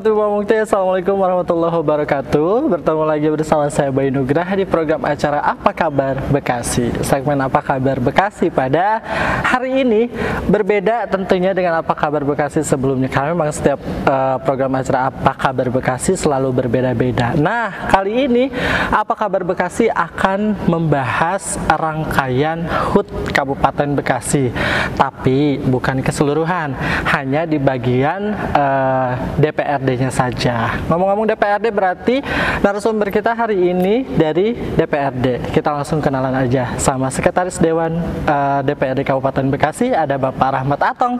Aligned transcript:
Mukti, 0.00 0.56
Assalamualaikum 0.56 1.12
warahmatullahi 1.12 1.76
wabarakatuh. 1.76 2.72
Bertemu 2.72 3.04
lagi 3.04 3.28
bersama 3.28 3.68
saya 3.68 3.92
Bayu 3.92 4.08
Nugraha 4.08 4.56
di 4.56 4.64
program 4.64 5.04
acara 5.04 5.44
Apa 5.44 5.76
Kabar 5.76 6.24
Bekasi. 6.32 6.88
Segmen 7.04 7.36
Apa 7.36 7.60
Kabar 7.60 8.00
Bekasi 8.00 8.48
pada 8.48 9.04
hari 9.44 9.84
ini 9.84 10.08
berbeda 10.48 11.04
tentunya 11.04 11.52
dengan 11.52 11.84
Apa 11.84 11.92
Kabar 11.92 12.24
Bekasi 12.24 12.64
sebelumnya 12.64 13.12
Karena 13.12 13.36
memang 13.36 13.52
setiap 13.52 13.76
uh, 14.08 14.40
program 14.40 14.72
acara 14.80 15.12
Apa 15.12 15.36
Kabar 15.36 15.68
Bekasi 15.68 16.16
selalu 16.16 16.48
berbeda-beda. 16.64 17.36
Nah, 17.36 17.92
kali 17.92 18.24
ini 18.24 18.48
Apa 18.88 19.12
Kabar 19.12 19.44
Bekasi 19.44 19.92
akan 19.92 20.64
membahas 20.64 21.60
rangkaian 21.68 22.64
HUT 22.96 23.36
Kabupaten 23.36 24.00
Bekasi. 24.00 24.48
Tapi 24.96 25.60
bukan 25.60 26.00
keseluruhan, 26.00 26.72
hanya 27.12 27.44
di 27.44 27.60
bagian 27.60 28.32
uh, 28.56 29.36
DP 29.36 29.60
DPRD-nya 29.90 30.10
saja. 30.14 30.78
Ngomong-ngomong 30.86 31.26
DPRD 31.34 31.66
berarti 31.74 32.16
narasumber 32.62 33.10
kita 33.10 33.34
hari 33.34 33.74
ini 33.74 34.06
dari 34.06 34.54
DPRD. 34.54 35.50
Kita 35.50 35.74
langsung 35.74 35.98
kenalan 35.98 36.30
aja 36.30 36.78
sama 36.78 37.10
Sekretaris 37.10 37.58
Dewan 37.58 37.98
uh, 38.30 38.62
eh, 38.62 38.70
DPRD 38.70 39.02
Kabupaten 39.02 39.50
Bekasi 39.50 39.90
ada 39.90 40.14
Bapak 40.14 40.62
Rahmat 40.62 40.80
Atong. 40.94 41.18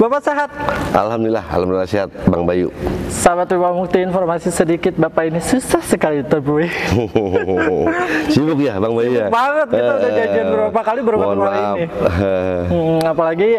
Bapak 0.00 0.20
sehat? 0.24 0.48
Alhamdulillah, 0.96 1.44
alhamdulillah 1.52 1.88
sehat 1.88 2.08
Bang 2.24 2.48
Bayu. 2.48 2.72
Sahabat 3.12 3.52
Bapak 3.52 3.72
Mukti 3.76 4.00
informasi 4.00 4.48
sedikit 4.48 4.96
Bapak 4.96 5.28
ini 5.28 5.40
susah 5.44 5.84
sekali 5.84 6.24
terbuih. 6.24 6.72
Sibuk 8.32 8.64
ya 8.64 8.80
Bang 8.80 8.96
Bayu 8.96 9.12
ya? 9.12 9.28
Banget, 9.28 9.76
kita 9.76 9.92
udah 9.92 10.10
janjian 10.16 10.46
berapa 10.56 10.80
kali 10.80 11.00
berapa 11.04 11.24
kali 11.36 11.60
ini. 11.60 11.84
hmm, 12.72 12.98
apalagi 13.04 13.50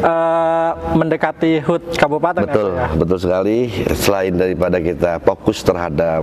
uh, 0.00 0.70
mendekati 0.96 1.60
HUT 1.60 2.00
Kabupaten. 2.00 2.48
Betul, 2.48 2.72
ya, 2.80 2.88
betul 2.96 3.18
sekali 3.20 3.56
selain 4.06 4.30
daripada 4.38 4.78
kita 4.78 5.18
fokus 5.18 5.66
terhadap 5.66 6.22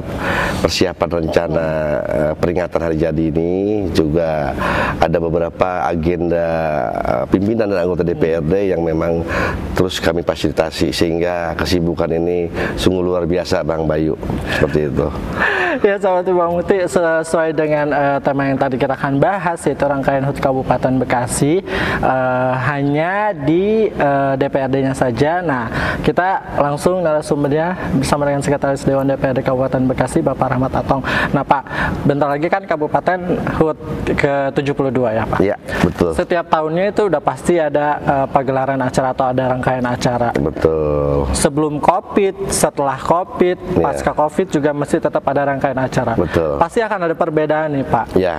persiapan 0.64 1.10
rencana 1.20 1.68
uh, 2.00 2.34
peringatan 2.40 2.80
hari 2.80 2.96
jadi 2.96 3.24
ini 3.28 3.92
juga 3.92 4.56
ada 5.04 5.18
beberapa 5.20 5.84
agenda 5.84 6.48
uh, 7.04 7.26
pimpinan 7.28 7.68
dan 7.68 7.84
anggota 7.84 8.08
DPRD 8.08 8.72
yang 8.72 8.88
memang 8.88 9.28
terus 9.76 10.00
kami 10.00 10.24
fasilitasi 10.24 10.96
sehingga 10.96 11.60
kesibukan 11.60 12.08
ini 12.08 12.48
sungguh 12.80 13.04
luar 13.04 13.28
biasa 13.28 13.68
Bang 13.68 13.84
Bayu 13.84 14.16
seperti 14.56 14.88
itu. 14.88 15.08
Ya 15.82 15.96
sahabat 16.02 16.26
Bang 16.26 16.54
Muti 16.58 16.78
sesuai 16.90 17.54
dengan 17.54 17.88
uh, 17.94 18.18
tema 18.18 18.50
yang 18.50 18.58
tadi 18.58 18.82
kita 18.82 18.98
akan 18.98 19.22
bahas 19.22 19.62
yaitu 19.66 19.86
rangkaian 19.86 20.26
HUT 20.26 20.42
Kabupaten 20.42 20.94
Bekasi 21.02 21.62
uh, 22.02 22.54
hanya 22.74 23.32
di 23.32 23.94
uh, 23.94 24.34
DPRD-nya 24.36 24.98
saja. 24.98 25.40
Nah, 25.42 25.70
kita 26.02 26.58
langsung 26.60 27.00
narasumber 27.00 27.24
narasumbernya 27.24 27.68
bersama 27.96 28.28
dengan 28.28 28.42
Sekretaris 28.44 28.84
Dewan 28.84 29.08
DPRD 29.08 29.40
Kabupaten 29.48 29.82
Bekasi 29.88 30.20
Bapak 30.20 30.52
Rahmat 30.52 30.76
Atong. 30.76 31.02
Nah 31.32 31.44
Pak, 31.48 31.64
bentar 32.04 32.28
lagi 32.28 32.52
kan 32.52 32.68
Kabupaten 32.68 33.20
HUT 33.64 33.78
ke-72 34.12 35.00
ya 35.16 35.24
Pak? 35.24 35.40
Iya, 35.40 35.56
betul. 35.88 36.12
Setiap 36.12 36.46
tahunnya 36.52 36.92
itu 36.92 37.08
udah 37.08 37.22
pasti 37.24 37.56
ada 37.56 37.88
uh, 38.04 38.28
pagelaran 38.28 38.76
acara 38.84 39.16
atau 39.16 39.32
ada 39.32 39.56
rangkaian 39.56 39.88
acara. 39.88 40.36
Betul. 40.36 41.32
Sebelum 41.32 41.80
COVID, 41.80 42.52
setelah 42.52 43.00
COVID, 43.00 43.58
ya. 43.80 43.84
pasca 43.88 44.12
COVID 44.12 44.48
juga 44.52 44.76
masih 44.76 45.00
tetap 45.00 45.24
ada 45.24 45.48
rangkaian 45.48 45.63
acara. 45.72 46.14
Betul. 46.20 46.60
Pasti 46.60 46.84
akan 46.84 47.00
ada 47.08 47.16
perbedaan 47.16 47.80
nih 47.80 47.86
Pak. 47.88 48.06
Ya. 48.20 48.36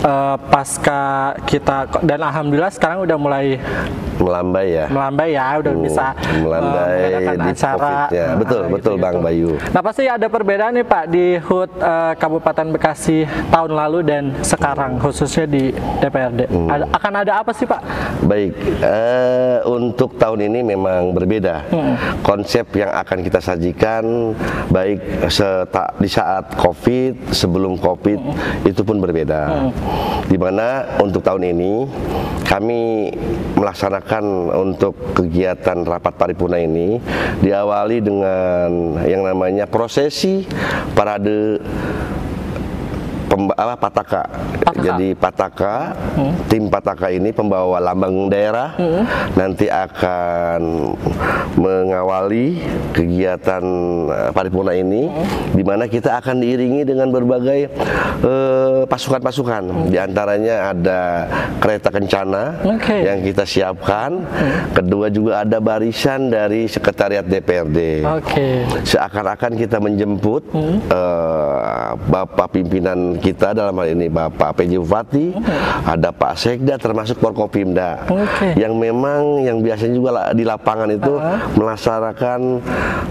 Uh, 0.00 0.36
pasca 0.48 1.34
kita 1.44 1.90
dan 2.06 2.22
alhamdulillah 2.22 2.70
sekarang 2.70 3.02
udah 3.02 3.18
mulai 3.18 3.58
melambai 4.20 4.66
ya. 4.70 4.86
Melambai 4.92 5.28
ya, 5.34 5.44
udah 5.58 5.72
hmm, 5.74 5.84
bisa 5.84 6.06
melambai 6.38 7.00
uh, 7.00 7.36
di 7.40 7.50
acara 7.50 7.96
betul 8.36 8.60
nah, 8.60 8.70
betul 8.70 8.94
gitu, 8.94 9.02
Bang 9.02 9.16
gitu. 9.18 9.24
Bayu. 9.24 9.50
Nah 9.72 9.82
pasti 9.82 10.04
ada 10.06 10.26
perbedaan 10.28 10.72
nih 10.76 10.86
Pak 10.86 11.04
di 11.08 11.24
HUT 11.40 11.70
uh, 11.80 12.12
Kabupaten 12.14 12.66
Bekasi 12.76 13.24
tahun 13.48 13.72
lalu 13.72 13.98
dan 14.04 14.22
sekarang 14.44 15.00
khususnya 15.00 15.48
di 15.48 15.72
DPRD. 16.04 16.46
Hmm. 16.52 16.68
Ada, 16.68 16.84
akan 16.92 17.12
ada 17.24 17.32
apa 17.40 17.50
sih 17.56 17.66
Pak? 17.66 17.80
Baik 18.28 18.52
uh, 18.84 19.58
untuk 19.66 20.14
tahun 20.20 20.46
ini 20.52 20.60
memang 20.76 21.16
berbeda. 21.16 21.72
Hmm. 21.72 21.94
Konsep 22.20 22.68
yang 22.76 22.92
akan 22.92 23.18
kita 23.24 23.40
sajikan 23.40 24.36
baik 24.68 25.30
seta, 25.32 25.96
di 25.96 26.08
saat 26.10 26.59
COVID 26.60 27.32
sebelum 27.32 27.80
COVID 27.80 28.20
hmm. 28.20 28.68
itu 28.68 28.84
pun 28.84 29.00
berbeda. 29.00 29.42
Hmm. 29.48 29.72
Di 30.28 30.36
mana 30.36 31.00
untuk 31.00 31.24
tahun 31.24 31.56
ini 31.56 31.88
kami 32.44 33.08
melaksanakan 33.56 34.52
untuk 34.52 35.16
kegiatan 35.16 35.86
rapat 35.86 36.18
paripurna 36.20 36.60
ini 36.60 37.00
diawali 37.40 38.04
dengan 38.04 39.00
yang 39.08 39.24
namanya 39.24 39.64
prosesi 39.64 40.44
parade 40.92 41.62
apa 43.30 43.76
pataka. 43.78 44.22
pataka. 44.64 44.82
Jadi 44.82 45.08
pataka, 45.14 45.76
hmm. 46.18 46.32
tim 46.50 46.64
pataka 46.66 47.06
ini 47.12 47.30
pembawa 47.30 47.78
lambang 47.78 48.26
daerah 48.26 48.74
hmm. 48.74 49.02
nanti 49.38 49.70
akan 49.70 50.60
mengawali 51.54 52.58
kegiatan 52.90 53.62
eh, 54.10 54.30
paripurna 54.34 54.74
ini 54.74 55.06
hmm. 55.06 55.54
di 55.54 55.62
mana 55.62 55.86
kita 55.86 56.18
akan 56.18 56.42
diiringi 56.42 56.82
dengan 56.82 57.08
berbagai 57.14 57.70
eh, 58.24 58.80
pasukan-pasukan. 58.90 59.62
Uh, 59.70 59.76
hmm. 59.86 59.88
Di 59.92 59.98
antaranya 60.00 60.54
ada 60.74 61.00
kereta 61.62 61.88
kencana 61.92 62.58
okay. 62.64 63.06
yang 63.06 63.18
kita 63.22 63.44
siapkan. 63.46 64.24
Hmm. 64.26 64.74
Kedua 64.74 65.06
juga 65.12 65.46
ada 65.46 65.58
barisan 65.62 66.32
dari 66.32 66.66
sekretariat 66.66 67.22
DPRD. 67.22 68.02
Okay. 68.22 68.66
Seakan-akan 68.86 69.54
kita 69.54 69.78
menjemput 69.78 70.42
hmm. 70.50 70.76
uh, 70.90 71.69
Bapak 71.96 72.54
pimpinan 72.54 73.18
kita 73.18 73.54
dalam 73.54 73.74
hal 73.78 73.94
ini 73.94 74.06
Bapak 74.10 74.58
PJ 74.58 74.78
Bupati, 74.82 75.34
okay. 75.34 75.58
ada 75.86 76.10
Pak 76.10 76.34
Sekda 76.36 76.74
termasuk 76.76 77.18
Forkopimda 77.18 78.06
okay. 78.06 78.58
yang 78.58 78.76
memang 78.76 79.44
yang 79.44 79.58
biasanya 79.62 79.94
juga 79.94 80.10
di 80.34 80.44
lapangan 80.46 80.88
itu 80.90 81.12
uh 81.14 81.20
-huh. 81.20 81.38
melaksanakan 81.56 82.40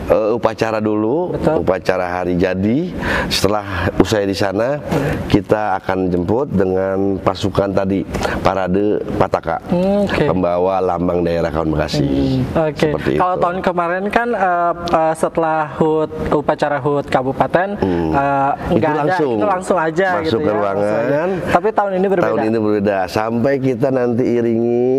uh, 0.09 0.37
upacara 0.37 0.79
dulu, 0.81 1.33
Betul. 1.35 1.55
upacara 1.63 2.05
hari 2.21 2.35
jadi. 2.35 2.91
Setelah 3.29 3.93
usai 4.01 4.25
di 4.25 4.33
sana, 4.33 4.81
kita 5.29 5.77
akan 5.81 6.09
jemput 6.09 6.49
dengan 6.49 7.21
pasukan 7.21 7.69
tadi 7.71 8.01
parade 8.41 9.01
Pataka, 9.15 9.61
okay. 10.05 10.27
pembawa 10.27 10.81
lambang 10.81 11.21
daerah 11.21 11.53
Kawan 11.53 11.75
Bekasi. 11.75 12.05
Hmm. 12.05 12.67
Oke. 12.69 12.89
Okay. 12.97 13.17
Kalau 13.19 13.35
tahun 13.37 13.57
kemarin 13.61 14.03
kan 14.09 14.29
uh, 14.33 14.73
uh, 14.89 15.13
setelah 15.13 15.69
HUT 15.77 16.09
upacara 16.33 16.81
HUT 16.81 17.05
kabupaten 17.07 17.77
hmm. 17.77 18.11
uh, 18.15 18.51
itu 18.77 18.85
langsung 18.85 19.33
itu 19.39 19.47
langsung 19.47 19.77
aja 19.79 20.07
masuk 20.19 20.25
gitu 20.25 20.37
ke 20.45 20.51
ya, 20.51 20.57
ruangan. 20.57 21.27
Tapi 21.49 21.67
tahun 21.73 21.91
ini 21.97 22.07
berbeda. 22.07 22.27
Tahun 22.29 22.43
ini 22.45 22.57
berbeda. 22.59 22.97
Sampai 23.09 23.53
kita 23.57 23.87
nanti 23.89 24.23
iringi 24.25 24.89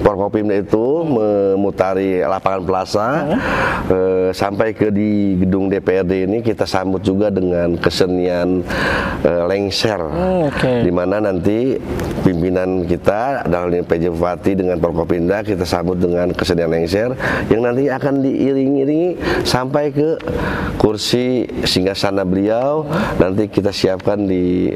Porkopimda 0.00 0.56
itu 0.56 0.86
memutari 1.04 2.22
lapangan 2.24 2.62
plaza 2.64 3.08
hmm. 3.24 3.38
eh, 3.92 4.28
sampai 4.32 4.72
ke 4.72 4.88
di 4.88 5.36
gedung 5.40 5.68
DPRD 5.68 6.28
ini 6.28 6.38
kita 6.40 6.64
sambut 6.64 7.04
juga 7.04 7.28
dengan 7.28 7.76
kesenian 7.76 8.64
eh, 9.24 9.42
lengser. 9.44 10.00
Hmm, 10.00 10.48
okay. 10.48 10.84
Di 10.84 10.92
mana 10.92 11.20
nanti 11.20 11.76
pimpinan 12.22 12.84
kita 12.84 13.48
dalam 13.48 13.72
ini 13.72 13.84
PJ 13.84 14.12
Bupati 14.12 14.52
dengan 14.58 14.76
Porkopimda 14.80 15.44
kita 15.44 15.64
sambut 15.64 16.00
dengan 16.00 16.32
kesenian 16.32 16.70
lengser 16.70 17.14
yang 17.48 17.64
nanti 17.64 17.88
akan 17.88 18.20
diiring-iringi 18.24 19.10
sampai 19.44 19.90
ke 19.92 20.18
kursi 20.78 21.48
singgasana 21.64 22.22
beliau. 22.22 22.86
Nanti 23.18 23.50
kita 23.50 23.74
siapkan 23.74 24.14
di 24.30 24.70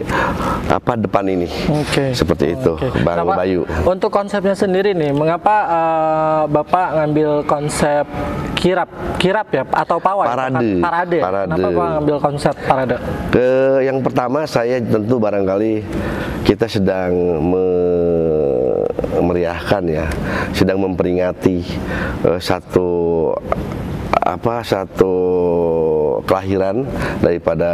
apa 0.67 0.99
depan 0.99 1.25
ini. 1.31 1.47
Oke. 1.71 1.87
Okay. 1.87 2.09
Seperti 2.11 2.59
itu, 2.59 2.75
okay. 2.75 2.91
Bang 3.07 3.23
nah, 3.23 3.39
Bayu. 3.39 3.63
Untuk 3.87 4.11
konsepnya 4.11 4.59
sendiri 4.59 4.93
nih, 4.99 5.15
mengapa 5.15 5.57
uh, 5.71 6.43
Bapak 6.51 6.99
ngambil 6.99 7.47
konsep 7.47 8.03
kirap, 8.59 8.91
kirap 9.23 9.47
ya 9.55 9.63
atau 9.71 10.03
pawai? 10.03 10.27
Parade. 10.27 10.69
Parade. 10.83 11.19
Parade. 11.23 11.51
Kenapa 11.55 11.69
Bapak 11.71 11.87
ngambil 11.99 12.17
konsep 12.19 12.55
parade? 12.67 12.97
Ke 13.31 13.49
yang 13.87 13.99
pertama 14.03 14.43
saya 14.45 14.83
tentu 14.83 15.23
barangkali 15.23 15.73
kita 16.43 16.67
sedang 16.67 17.15
me 17.47 17.67
meriahkan 19.23 19.87
ya, 19.87 20.07
sedang 20.51 20.83
memperingati 20.83 21.63
uh, 22.27 22.43
satu 22.43 22.91
apa 24.23 24.63
satu 24.63 25.15
kelahiran 26.27 26.85
daripada 27.25 27.71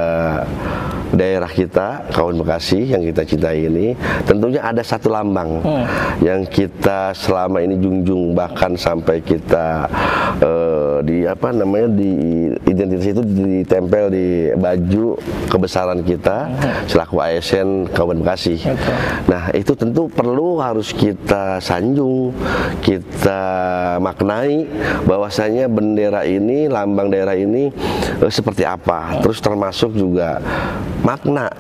daerah 1.12 1.48
kita 1.48 2.12
kawan 2.12 2.36
Bekasi 2.38 2.92
yang 2.92 3.02
kita 3.02 3.24
cintai 3.24 3.66
ini 3.66 3.96
tentunya 4.28 4.60
ada 4.60 4.84
satu 4.84 5.08
lambang 5.08 5.64
hmm. 5.64 5.84
yang 6.22 6.44
kita 6.44 7.16
selama 7.16 7.64
ini 7.64 7.80
junjung 7.80 8.36
bahkan 8.36 8.76
sampai 8.76 9.24
kita 9.24 9.88
uh, 10.38 10.77
di 11.02 11.24
apa 11.24 11.50
namanya 11.50 11.88
di 11.92 12.12
identitas 12.66 13.06
itu 13.06 13.22
ditempel 13.24 14.10
di 14.12 14.26
baju 14.54 15.18
kebesaran 15.48 16.00
kita 16.04 16.50
selaku 16.86 17.20
ASN 17.20 17.90
Kabupaten 17.90 18.20
Bekasi. 18.22 18.56
Nah 19.26 19.50
itu 19.54 19.72
tentu 19.74 20.06
perlu 20.10 20.60
harus 20.60 20.90
kita 20.92 21.62
sanjung, 21.62 22.34
kita 22.82 23.40
maknai 23.98 24.66
bahwasanya 25.04 25.66
bendera 25.66 26.24
ini, 26.24 26.66
lambang 26.70 27.08
daerah 27.12 27.34
ini 27.34 27.70
eh, 28.22 28.32
seperti 28.32 28.64
apa. 28.64 29.20
Terus 29.24 29.38
termasuk 29.42 29.94
juga 29.94 30.40
makna. 31.02 31.50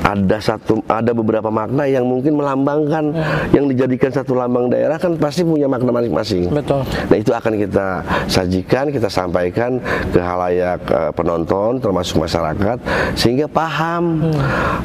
Ada 0.00 0.40
satu, 0.42 0.80
ada 0.88 1.12
beberapa 1.12 1.52
makna 1.52 1.84
yang 1.86 2.08
mungkin 2.08 2.34
melambangkan, 2.34 3.14
yang 3.52 3.68
dijadikan 3.68 4.10
satu 4.10 4.32
lambang 4.32 4.72
daerah 4.72 4.96
kan 4.96 5.14
pasti 5.20 5.44
punya 5.44 5.68
makna 5.70 5.92
masing-masing. 5.92 6.50
Betul. 6.50 6.82
Nah 6.82 7.16
itu 7.20 7.30
akan 7.30 7.52
kita 7.60 7.86
sajikan, 8.26 8.59
kita 8.64 9.08
sampaikan 9.08 9.78
ke 10.10 10.20
halayak 10.20 10.80
eh, 10.90 11.10
penonton 11.14 11.78
termasuk 11.80 12.22
masyarakat 12.22 12.78
sehingga 13.14 13.46
paham 13.50 14.32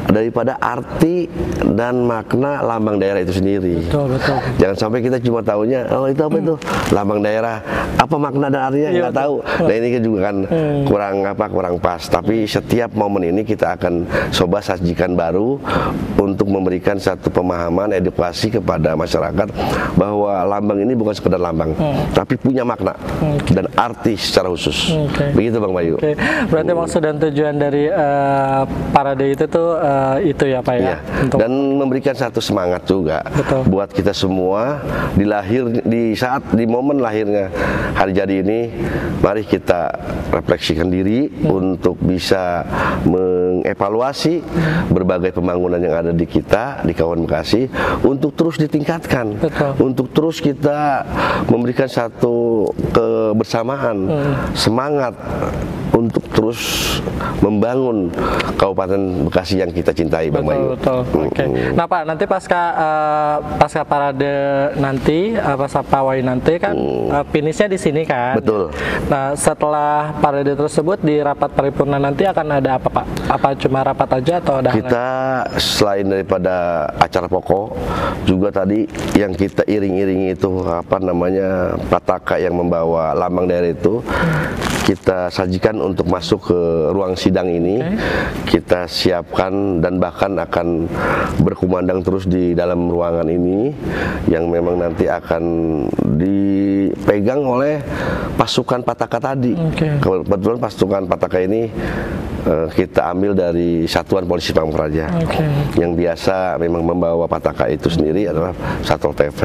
daripada 0.10 0.57
arti 0.62 1.27
dan 1.75 2.06
makna 2.06 2.62
lambang 2.63 3.00
daerah 3.01 3.22
itu 3.22 3.36
sendiri. 3.36 3.88
Betul, 3.88 4.16
betul. 4.16 4.38
Jangan 4.62 4.77
sampai 4.77 5.00
kita 5.04 5.18
cuma 5.22 5.39
tahunya 5.42 5.89
oh 5.92 6.07
itu 6.07 6.22
apa 6.24 6.38
itu? 6.39 6.56
Lambang 6.94 7.19
daerah, 7.22 7.60
apa 7.98 8.16
makna 8.16 8.48
dan 8.48 8.62
artinya? 8.72 8.89
Iya, 8.92 9.01
nggak 9.07 9.16
tahu. 9.16 9.36
Nah 9.44 9.75
ini 9.75 9.88
kan 9.92 10.01
juga 10.01 10.19
kan 10.30 10.36
kurang 10.86 11.16
apa 11.25 11.45
kurang 11.50 11.75
pas. 11.81 12.01
Tapi 12.06 12.45
setiap 12.45 12.94
momen 12.94 13.28
ini 13.30 13.42
kita 13.42 13.75
akan 13.75 14.06
coba 14.31 14.62
sajikan 14.62 15.18
baru 15.18 15.57
untuk 16.19 16.48
memberikan 16.50 16.98
satu 16.98 17.30
pemahaman 17.30 17.94
edukasi 17.94 18.54
kepada 18.54 18.94
masyarakat 18.95 19.48
bahwa 19.98 20.45
lambang 20.45 20.80
ini 20.86 20.94
bukan 20.95 21.13
sekedar 21.16 21.42
lambang, 21.42 21.74
tapi 22.13 22.38
punya 22.39 22.63
makna 22.63 22.94
dan 23.51 23.65
arti 23.74 24.14
secara 24.20 24.48
khusus. 24.54 24.94
Oke. 24.94 25.34
Begitu 25.34 25.58
Bang 25.58 25.74
Bayu. 25.74 25.98
Oke, 25.98 26.14
berarti 26.52 26.72
maksud 26.72 27.02
dan 27.02 27.18
tujuan 27.18 27.56
dari 27.58 27.90
eh, 27.90 28.62
parade 28.94 29.26
itu 29.26 29.46
tuh 29.50 29.80
eh, 29.82 30.32
itu 30.32 30.44
ya 30.46 30.60
Pak 30.62 30.76
ya? 30.78 30.84
Iya. 30.86 30.98
Dan 31.34 31.52
memberikan 31.82 32.14
satu 32.14 32.38
semangat 32.38 32.86
juga 32.86 33.26
Betul. 33.26 33.62
buat 33.68 33.90
kita 33.90 34.14
semua 34.14 34.82
di 35.18 35.26
lahir 35.26 35.66
di 35.84 36.14
saat 36.14 36.46
di 36.54 36.70
momen 36.70 37.02
lahirnya 37.02 37.50
hari 37.96 38.12
jadi 38.14 38.46
ini, 38.46 38.60
mari 39.24 39.48
kita 39.48 39.90
refleksikan 40.30 40.92
diri 40.92 41.32
untuk 41.48 41.96
bisa 42.04 42.68
mengevaluasi 43.66 44.46
berbagai 44.94 45.34
pembangunan 45.34 45.82
yang 45.82 45.98
ada 45.98 46.14
di 46.14 46.30
kita 46.30 46.86
di 46.86 46.94
Kabupaten 46.94 47.26
Bekasi 47.26 47.62
untuk 48.06 48.38
terus 48.38 48.62
ditingkatkan, 48.62 49.42
Betul. 49.42 49.72
untuk 49.82 50.14
terus 50.14 50.38
kita 50.38 51.02
memberikan 51.50 51.90
satu 51.90 52.70
kebersamaan, 52.94 54.06
semangat 54.54 55.18
untuk 56.06 56.24
terus 56.31 56.60
membangun 57.40 58.12
Kabupaten 58.56 59.28
Bekasi 59.28 59.62
yang 59.62 59.72
kita 59.72 59.92
cintai, 59.92 60.30
Bang 60.30 60.46
Betul, 60.48 60.54
Bayu. 60.54 60.66
betul. 60.75 61.00
Oke. 61.31 61.46
Nah 61.74 61.86
Pak, 61.88 62.02
nanti 62.07 62.24
pasca 62.28 62.62
eh, 62.75 63.36
pasca 63.60 63.81
parade 63.86 64.34
nanti, 64.80 65.36
uh, 65.36 65.56
pasca 65.56 65.81
pawai 65.86 66.19
nanti 66.19 66.60
kan 66.60 66.75
eh, 67.12 67.24
finishnya 67.31 67.68
di 67.72 67.80
sini 67.80 68.02
kan? 68.04 68.36
Betul. 68.40 68.72
Nah 69.07 69.31
setelah 69.38 70.12
parade 70.19 70.54
tersebut 70.56 71.00
di 71.06 71.22
rapat 71.24 71.52
paripurna 71.56 71.96
nanti 71.96 72.28
akan 72.28 72.60
ada 72.60 72.75
apa 72.75 72.88
Pak? 72.92 73.06
Apa 73.31 73.48
cuma 73.56 73.80
rapat 73.86 74.10
aja 74.19 74.34
atau 74.44 74.54
ada 74.60 74.69
hal? 74.72 74.78
Kita 74.81 75.07
selain 75.56 76.06
daripada 76.07 76.88
acara 77.00 77.28
pokok 77.31 77.78
juga 78.28 78.52
tadi 78.52 78.84
yang 79.16 79.31
kita 79.31 79.63
iring-iringi 79.63 80.36
itu 80.36 80.66
apa 80.66 81.00
namanya 81.00 81.80
pataka 81.88 82.36
yang 82.42 82.57
membawa 82.57 83.16
lambang 83.16 83.48
daerah 83.48 83.72
itu 83.72 84.04
kita 84.86 85.31
sajikan 85.31 85.80
untuk 85.80 85.94
masuk 86.03 86.51
ke 86.51 86.59
ruang 86.92 87.15
sidang 87.15 87.47
ini. 87.47 87.80
Kita 88.44 88.89
siapkan 88.92 89.80
dan 89.80 90.01
bahkan 90.03 90.36
akan 90.36 90.92
berkumandang 91.39 92.03
terus 92.03 92.27
di 92.27 92.51
dalam 92.51 92.92
ruangan 92.92 93.31
ini 93.31 93.71
yang 94.27 94.51
memang 94.51 94.75
nanti 94.81 95.07
akan 95.07 95.44
dipegang 96.19 97.45
oleh 97.47 97.80
pasukan 98.36 98.83
pataka 98.83 99.31
tadi. 99.31 99.56
Oke. 99.56 99.88
kebetulan 100.03 100.59
pasukan 100.59 101.03
pataka 101.07 101.39
ini 101.39 101.71
eh, 102.45 102.68
kita 102.74 103.12
ambil 103.12 103.33
dari 103.33 103.89
Satuan 103.89 104.30
Polisi 104.30 104.53
Pamung 104.53 104.74
Praja 104.74 105.09
Oke. 105.19 105.44
yang 105.75 105.97
biasa 105.97 106.62
memang 106.62 106.86
membawa 106.86 107.25
pataka 107.25 107.68
itu 107.69 107.89
sendiri 107.89 108.30
adalah 108.30 108.53
Satpol 108.86 109.18
PP. 109.18 109.42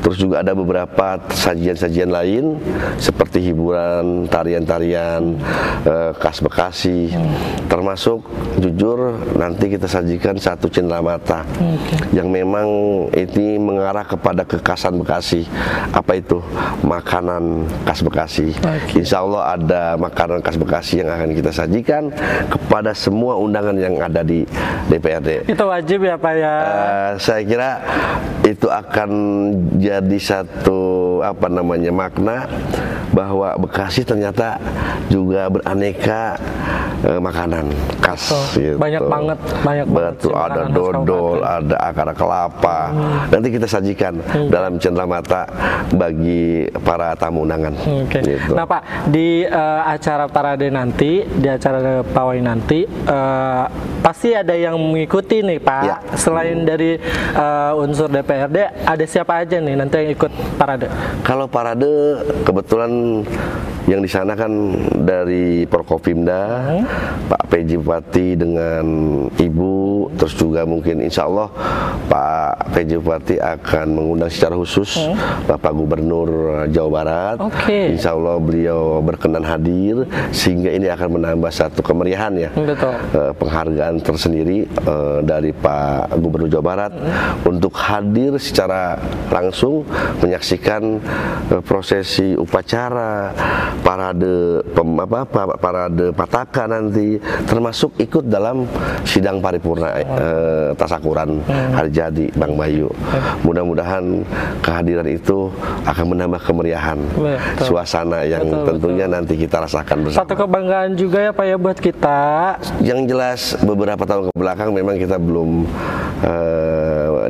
Terus 0.00 0.16
juga 0.20 0.40
ada 0.44 0.52
beberapa 0.56 1.20
sajian-sajian 1.32 2.10
lain 2.12 2.56
seperti 3.00 3.50
hiburan, 3.50 4.28
tarian-tarian, 4.28 5.36
eh, 5.84 6.12
khas 6.16 6.40
Bekasi, 6.40 7.12
termasuk 7.68 8.24
jujur 8.58 9.16
nanti 9.36 9.68
kita 9.68 9.84
sajikan 9.84 10.40
satu 10.40 10.72
cenderamata 10.72 11.44
yang 12.16 12.32
memang 12.32 12.66
ini 13.12 13.60
mengarah 13.60 14.04
kepada 14.04 14.42
kekasan 14.44 14.98
Bekasi. 15.00 15.46
Apa 15.92 16.18
itu? 16.18 16.40
Makanan 16.84 17.68
khas 17.84 18.00
Bekasi. 18.02 18.56
Insya 18.96 19.22
Allah 19.22 19.56
ada 19.56 19.82
makanan 20.00 20.40
khas 20.42 20.56
Bekasi 20.56 21.04
yang 21.04 21.12
akan 21.12 21.30
kita 21.36 21.52
sajikan 21.52 22.09
kepada 22.50 22.92
semua 22.92 23.38
undangan 23.38 23.76
yang 23.76 23.96
ada 24.00 24.20
di 24.20 24.44
DPRD. 24.90 25.50
Itu 25.50 25.64
wajib 25.66 26.06
ya 26.06 26.16
Pak 26.18 26.32
ya? 26.34 26.54
Eh, 26.60 27.10
saya 27.22 27.42
kira 27.46 27.70
itu 28.44 28.66
akan 28.66 29.10
jadi 29.78 30.18
satu 30.18 31.20
apa 31.20 31.46
namanya 31.52 31.92
makna 31.92 32.48
bahwa 33.10 33.58
Bekasi 33.60 34.06
ternyata 34.06 34.56
juga 35.10 35.50
beraneka 35.50 36.38
eh, 37.02 37.20
makanan 37.20 37.68
khas 38.00 38.30
Betul. 38.30 38.62
gitu. 38.62 38.76
Banyak 38.78 39.02
banget, 39.04 39.38
banyak 39.66 39.86
banget 39.90 40.14
Betul, 40.16 40.30
sih 40.30 40.34
ada 40.34 40.62
dodol, 40.70 41.38
ada 41.42 41.76
akar 41.82 42.08
kelapa. 42.14 42.78
Nanti 43.28 43.48
kita 43.50 43.66
sajikan 43.66 44.14
dalam 44.48 44.78
cenderamata 44.78 45.46
bagi 45.92 46.70
para 46.86 47.12
tamu 47.18 47.44
undangan. 47.44 47.74
Oke. 48.06 48.20
Gitu. 48.22 48.52
Nah 48.54 48.64
Pak, 48.64 49.10
di 49.10 49.44
eh, 49.44 49.82
acara 49.84 50.30
parade 50.30 50.70
nanti, 50.70 51.26
di 51.26 51.48
acara 51.50 51.99
pawai 52.04 52.40
nanti, 52.40 52.86
eh, 52.86 53.64
pasti 54.00 54.32
ada 54.32 54.54
yang 54.56 54.76
mengikuti 54.80 55.44
nih 55.44 55.58
Pak. 55.60 55.82
Ya. 55.84 55.96
Selain 56.16 56.64
dari 56.64 56.96
eh, 57.34 57.72
unsur 57.80 58.08
DPRD, 58.08 58.86
ada 58.86 59.04
siapa 59.04 59.44
aja 59.44 59.60
nih 59.60 59.74
nanti 59.76 59.94
yang 60.00 60.10
ikut 60.14 60.32
parade? 60.56 60.86
Kalau 61.22 61.46
parade 61.46 61.90
kebetulan 62.46 63.22
yang 63.88 64.00
di 64.04 64.10
sana 64.10 64.38
kan 64.38 64.52
dari 65.02 65.66
Prokopimda, 65.66 66.62
Pak 67.26 67.42
PJ 67.50 67.80
Bupati 67.80 68.38
dengan 68.38 68.86
Ibu, 69.34 69.99
terus 70.16 70.32
juga 70.32 70.64
mungkin 70.64 71.02
Insya 71.02 71.26
Allah 71.26 71.48
Pak 72.06 72.72
PJ 72.72 72.90
Bupati 72.96 73.36
akan 73.36 73.86
mengundang 73.90 74.30
secara 74.30 74.54
khusus 74.54 74.96
Bapak 75.44 75.72
Gubernur 75.72 76.28
Jawa 76.68 76.90
Barat. 76.90 77.36
Oke. 77.38 77.92
Insya 77.92 78.14
Allah 78.14 78.38
beliau 78.38 79.00
berkenan 79.00 79.42
hadir 79.42 80.06
sehingga 80.30 80.70
ini 80.70 80.86
akan 80.86 81.20
menambah 81.20 81.50
satu 81.50 81.82
kemeriahan 81.82 82.32
ya. 82.36 82.50
Betul. 82.54 82.94
Eh, 83.12 83.32
penghargaan 83.34 83.98
tersendiri 84.00 84.64
eh, 84.66 85.18
dari 85.22 85.50
Pak 85.50 86.14
Gubernur 86.16 86.48
Jawa 86.48 86.64
Barat 86.64 86.92
untuk 87.42 87.74
hadir 87.74 88.38
secara 88.38 88.96
langsung 89.28 89.82
menyaksikan 90.20 90.82
eh, 91.50 91.62
prosesi 91.62 92.34
upacara 92.34 93.32
parade 93.80 94.62
pem, 94.70 94.88
apa, 95.00 95.20
pa- 95.24 95.56
parade 95.56 96.12
pataka 96.12 96.64
nanti 96.64 97.16
termasuk 97.46 97.96
ikut 97.98 98.26
dalam 98.26 98.66
sidang 99.02 99.40
paripurna 99.40 99.89
eh, 99.98 100.68
tasakuran 100.78 101.42
hari 101.48 101.90
jadi 101.90 102.26
Bang 102.38 102.54
Bayu. 102.56 102.88
Mudah-mudahan 103.44 104.24
kehadiran 104.62 105.06
itu 105.08 105.50
akan 105.84 106.04
menambah 106.16 106.40
kemeriahan 106.42 106.98
Betul. 107.14 107.64
suasana 107.66 108.24
yang 108.24 108.46
Betul, 108.46 108.66
tentunya 108.74 109.06
nanti 109.10 109.34
kita 109.36 109.64
rasakan 109.66 110.06
bersama. 110.06 110.20
Satu 110.24 110.34
kebanggaan 110.36 110.90
juga 110.96 111.18
ya 111.20 111.32
Pak 111.34 111.44
ya 111.46 111.56
buat 111.56 111.78
kita. 111.78 112.20
Yang 112.80 113.00
jelas 113.10 113.40
beberapa 113.62 114.02
tahun 114.08 114.30
ke 114.30 114.32
belakang 114.34 114.70
memang 114.72 114.96
kita 114.96 115.16
belum 115.20 115.68
eh, 116.24 116.79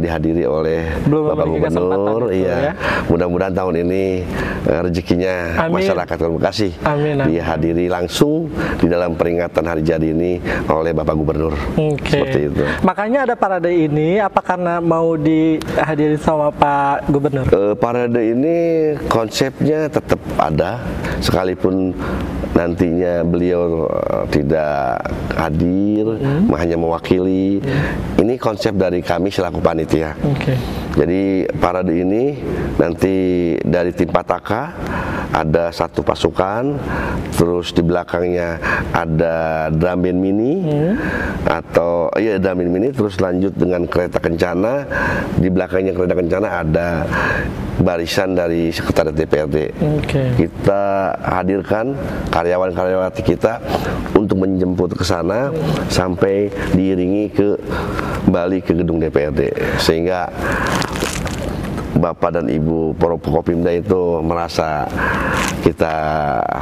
dihadiri 0.00 0.44
oleh 0.44 0.80
Belum 1.04 1.30
Bapak 1.30 1.46
Gubernur. 1.46 2.22
itu, 2.26 2.42
Iya. 2.42 2.56
ya. 2.56 2.72
Mudah-mudahan 3.06 3.52
tahun 3.52 3.74
ini 3.80 4.02
eh, 4.62 4.80
rezekinya 4.82 5.34
Amin. 5.60 5.80
masyarakat 5.80 6.06
Kabupaten 6.10 6.36
Bekasi 6.36 6.68
Amin, 6.82 7.16
amin. 7.16 7.26
dihadiri 7.30 7.86
langsung 7.86 8.48
di 8.76 8.86
dalam 8.86 9.14
peringatan 9.14 9.62
hari 9.62 9.80
jadi 9.80 10.10
ini 10.10 10.40
oleh 10.66 10.90
Bapak 10.90 11.14
Gubernur. 11.14 11.54
Oke. 11.76 12.08
Seperti 12.10 12.40
itu. 12.48 12.64
Makanya 12.80 13.24
ada 13.24 13.34
parade 13.34 13.68
ini 13.68 14.16
apa 14.16 14.40
karena 14.40 14.78
mau 14.78 15.14
dihadiri 15.14 16.16
sama 16.16 16.48
Pak 16.50 17.06
Gubernur? 17.06 17.46
Eh, 17.46 17.74
parade 17.74 18.20
ini 18.20 18.56
konsepnya 19.06 19.86
tetap 19.86 20.18
ada 20.34 20.80
sekalipun 21.20 21.92
nantinya 22.60 23.24
beliau 23.24 23.88
eh, 23.88 24.24
tidak 24.28 25.00
hadir 25.32 26.20
hanya 26.52 26.76
mewakili. 26.76 27.64
Ini 28.20 28.34
konsep 28.36 28.76
dari 28.76 29.00
kami 29.00 29.32
selaku 29.32 29.64
panitia. 29.64 30.12
Oke. 30.20 30.54
jadi 30.90 31.46
parade 31.62 31.94
ini 31.94 32.34
nanti 32.76 33.14
dari 33.62 33.94
tim 33.94 34.10
Pataka 34.10 34.74
ada 35.30 35.70
satu 35.70 36.02
pasukan, 36.02 36.74
terus 37.38 37.70
di 37.70 37.82
belakangnya 37.86 38.58
ada 38.90 39.68
drum 39.70 40.02
band 40.02 40.18
mini 40.18 40.52
atau 41.46 42.10
iya 42.18 42.36
drum 42.42 42.60
band 42.60 42.70
mini, 42.70 42.88
terus 42.90 43.18
lanjut 43.22 43.54
dengan 43.54 43.86
kereta 43.86 44.18
kencana. 44.18 44.84
Di 45.38 45.48
belakangnya 45.48 45.94
kereta 45.94 46.14
kencana 46.18 46.48
ada 46.60 46.88
barisan 47.80 48.36
dari 48.36 48.68
sekretariat 48.68 49.16
DPRD. 49.16 49.56
Oke. 49.98 50.22
Kita 50.36 51.16
hadirkan 51.24 51.96
karyawan-karyawati 52.28 53.22
kita 53.24 53.56
untuk 54.12 54.44
menjemput 54.44 54.92
ke 54.94 55.04
sana 55.06 55.48
sampai 55.88 56.52
diiringi 56.76 57.32
ke 57.32 57.48
Bali 58.28 58.60
ke 58.60 58.76
gedung 58.76 59.00
DPRD 59.00 59.48
sehingga 59.80 60.28
Bapak 61.90 62.30
dan 62.32 62.46
Ibu 62.46 62.94
Porokopimda 62.94 63.70
itu 63.70 64.22
merasa 64.22 64.86
kita 65.60 65.92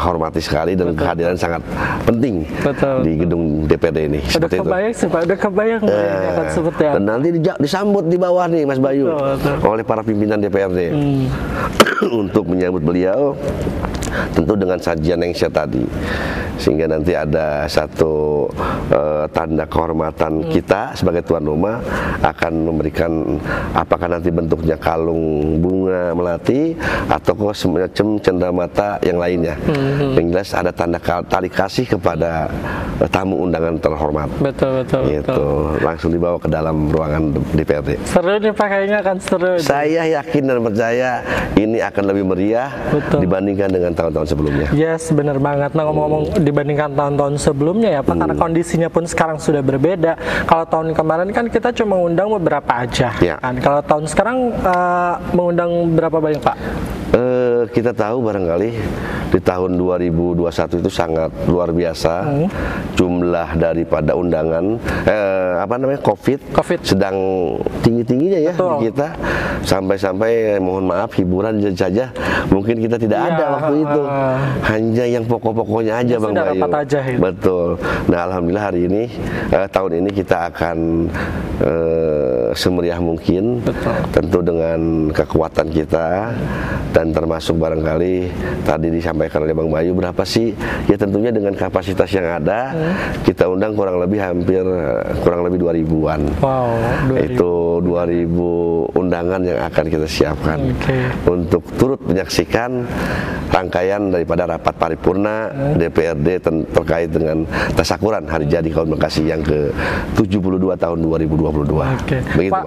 hormati 0.00 0.38
sekali 0.38 0.72
dan 0.72 0.90
kehadiran 0.90 1.36
sangat 1.36 1.62
penting 2.02 2.42
Betul. 2.58 2.96
di 3.02 3.12
gedung 3.16 3.42
DPRD 3.64 3.98
ini. 4.08 4.20
Udah 4.20 4.32
Seperti 4.32 4.54
itu. 4.56 4.64
kebayang 4.64 4.94
sih 4.94 5.06
Pak, 5.06 5.20
udah 5.22 5.38
kebayang 5.38 5.82
bayangnya 5.82 6.28
akan 6.28 6.44
Eh, 6.44 6.50
seperti 6.50 6.82
apa. 6.82 6.94
dan 6.94 7.02
nanti 7.04 7.28
disambut 7.60 8.04
di 8.04 8.16
bawah 8.16 8.44
nih 8.46 8.62
Mas 8.64 8.80
Bayu 8.80 9.04
Betul, 9.06 9.28
betul. 9.36 9.54
Hmm. 9.54 9.70
oleh 9.70 9.84
para 9.84 10.02
pimpinan 10.02 10.38
DPRD 10.38 10.80
untuk 12.22 12.44
menyambut 12.44 12.82
beliau 12.82 13.36
tentu 14.32 14.56
dengan 14.56 14.78
sajian 14.78 15.20
yang 15.20 15.32
saya 15.32 15.52
tadi 15.52 15.84
sehingga 16.58 16.86
nanti 16.86 17.14
ada 17.14 17.64
satu 17.64 18.46
eh, 18.90 19.24
tanda 19.30 19.64
kehormatan 19.64 20.30
Hmm. 20.38 20.50
kita 20.50 20.92
sebagai 20.92 21.22
tuan 21.22 21.40
rumah 21.40 21.80
akan 22.20 22.52
memberikan 22.64 23.38
apakah 23.72 24.06
nanti 24.08 24.28
bentuknya 24.28 24.74
kalung 24.74 25.18
bunga 25.56 26.12
melati 26.12 26.74
atau 27.06 27.32
kok 27.32 27.54
semacam 27.54 28.06
cenderamata 28.18 28.98
yang 29.00 29.16
lainnya 29.16 29.54
Hmm, 29.64 30.14
yang 30.14 30.26
jelas 30.30 30.50
ada 30.52 30.70
tanda 30.70 30.98
tali 31.24 31.48
kasih 31.48 31.86
kepada 31.88 32.50
eh, 32.98 33.08
tamu 33.08 33.38
undangan 33.38 33.78
terhormat 33.78 34.28
Betul 34.38 34.82
betul 34.82 35.02
betul. 35.06 35.14
itu 35.22 35.44
langsung 35.80 36.10
dibawa 36.10 36.36
ke 36.36 36.48
dalam 36.48 36.88
ruangan 36.88 37.22
DPRD. 37.54 38.02
Seru 38.02 38.34
nih 38.36 38.50
Pak 38.50 38.66
kayaknya 38.66 38.98
akan 38.98 39.16
seru. 39.18 39.52
Saya 39.58 40.02
yakin 40.10 40.42
dan 40.44 40.58
percaya 40.58 41.10
ini 41.54 41.78
akan 41.78 42.04
lebih 42.04 42.24
meriah 42.26 42.70
Betul. 42.90 43.22
dibandingkan 43.22 43.70
dengan 43.70 43.92
tahun-tahun 43.92 44.26
sebelumnya. 44.26 44.68
Yes, 44.72 45.10
benar 45.10 45.38
banget. 45.38 45.72
Nah, 45.72 45.86
ngomong-ngomong 45.86 46.42
dibandingkan 46.48 46.96
tahun-tahun 46.96 47.34
sebelumnya 47.36 47.90
ya, 47.94 48.00
Pak, 48.00 48.16
karena 48.16 48.34
Hmm. 48.34 48.42
kondisinya 48.42 48.88
pun 48.88 49.04
sekarang 49.04 49.36
sudah 49.36 49.60
berbeda. 49.60 50.16
Kalau 50.48 50.64
tahun 50.64 50.96
kemarin 50.96 51.28
kan 51.36 51.46
kita 51.52 51.70
cuma 51.76 52.00
undang 52.00 52.32
beberapa 52.32 52.72
aja. 52.72 53.12
Ya. 53.20 53.36
Kan? 53.38 53.60
Kalau 53.60 53.80
tahun 53.84 54.04
sekarang 54.08 54.36
eh, 54.56 55.14
mengundang 55.36 55.92
berapa 55.92 56.16
banyak, 56.16 56.40
Pak? 56.40 56.56
Kita 57.68 57.92
tahu 57.92 58.24
barangkali 58.24 58.70
di 59.28 59.40
tahun 59.40 59.76
2021 59.76 60.80
itu 60.80 60.90
sangat 60.90 61.28
luar 61.44 61.68
biasa 61.70 62.14
Hmm. 62.18 62.48
jumlah 62.96 63.54
daripada 63.54 64.16
undangan 64.16 64.80
eh, 65.04 65.52
apa 65.60 65.76
namanya 65.76 66.00
COVID, 66.00 66.50
Covid. 66.50 66.80
sedang 66.80 67.16
tinggi-tingginya 67.84 68.40
ya 68.40 68.52
Betul. 68.56 68.72
di 68.80 68.88
kita 68.88 69.06
sampai-sampai 69.62 70.56
eh, 70.56 70.60
mohon 70.60 70.88
maaf 70.88 71.12
hiburan 71.14 71.60
saja 71.76 72.08
mungkin 72.48 72.80
kita 72.80 72.96
tidak 72.96 73.18
Iya, 73.20 73.28
ada 73.30 73.44
waktu 73.52 73.74
itu 73.78 74.00
hanya 74.64 75.04
yang 75.04 75.24
pokok-pokoknya 75.26 75.92
aja 76.00 76.14
Ya 76.16 76.18
Bang 76.18 76.32
Bayu 76.32 76.62
aja 76.64 76.98
betul 77.20 77.68
nah 78.08 78.18
alhamdulillah 78.26 78.64
hari 78.64 78.80
ini 78.88 79.02
eh, 79.52 79.68
tahun 79.68 79.92
ini 80.00 80.10
kita 80.10 80.48
akan 80.48 80.76
eh, 81.60 82.37
semeriah 82.52 82.96
mungkin 82.96 83.60
Betul. 83.60 83.94
tentu 84.10 84.38
dengan 84.40 84.80
kekuatan 85.10 85.68
kita 85.68 86.32
dan 86.90 87.10
termasuk 87.10 87.56
barangkali 87.56 88.30
tadi 88.62 88.88
disampaikan 88.90 89.42
oleh 89.42 89.52
Bang 89.52 89.68
Bayu 89.68 89.92
berapa 89.92 90.22
sih 90.22 90.52
ya 90.86 90.94
tentunya 90.94 91.28
dengan 91.28 91.52
kapasitas 91.52 92.08
yang 92.10 92.28
ada 92.30 92.60
Hmm. 92.68 92.94
kita 93.22 93.46
undang 93.46 93.72
kurang 93.72 93.96
lebih 93.98 94.18
hampir 94.18 94.60
kurang 95.18 95.40
lebih 95.42 95.58
2000-an 95.58 96.20
Wow, 96.38 96.68
2000. 97.08 97.24
itu 97.26 97.52
2000 97.80 98.44
undangan 98.94 99.40
yang 99.40 99.58
akan 99.64 99.84
kita 99.86 100.06
siapkan 100.06 100.58
Oke. 100.70 100.98
untuk 101.26 101.62
turut 101.74 102.00
menyaksikan 102.02 102.84
rangkaian 103.48 104.10
daripada 104.10 104.44
rapat 104.46 104.74
paripurna 104.74 105.48
DPRD 105.74 106.28
ten- 106.38 106.66
terkait 106.68 107.08
dengan 107.08 107.42
tasakuran 107.72 108.22
hari 108.22 108.44
jadi 108.44 108.68
kaum 108.68 108.88
Bekasi 108.88 109.24
yang 109.24 109.40
ke-72 109.40 110.36
tahun 110.74 110.98
2022 110.98 111.72
Oke. 111.72 112.18
Begitu 112.38 112.54
Pak, 112.54 112.64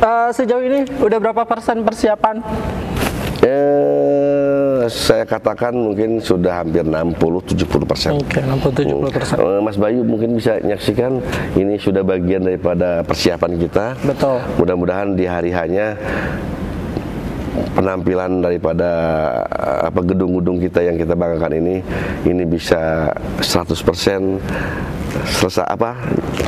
eh, 0.00 0.30
sejauh 0.32 0.64
ini 0.64 0.80
udah 1.04 1.18
berapa 1.20 1.42
persen 1.44 1.84
persiapan? 1.84 2.40
Eh, 3.44 4.88
saya 4.88 5.28
katakan 5.28 5.76
mungkin 5.76 6.16
sudah 6.16 6.64
hampir 6.64 6.80
60-70 6.80 7.84
persen. 7.84 8.16
Oke, 8.16 8.40
60-70 8.40 9.12
persen. 9.12 9.36
Eh, 9.36 9.60
Mas 9.60 9.76
Bayu 9.76 10.00
mungkin 10.00 10.32
bisa 10.32 10.56
menyaksikan 10.64 11.20
ini 11.52 11.76
sudah 11.76 12.00
bagian 12.00 12.40
daripada 12.40 13.04
persiapan 13.04 13.60
kita. 13.60 14.00
Betul. 14.00 14.40
Mudah-mudahan 14.56 15.12
di 15.12 15.28
hari 15.28 15.52
hanya 15.52 16.00
penampilan 17.72 18.40
daripada 18.40 18.90
eh, 19.46 19.88
apa 19.88 20.00
gedung-gedung 20.00 20.58
kita 20.58 20.80
yang 20.80 20.96
kita 20.96 21.14
banggakan 21.14 21.52
ini 21.54 21.74
ini 22.24 22.42
bisa 22.42 23.10
100% 23.38 24.38
selesai 25.14 25.62
apa 25.64 25.94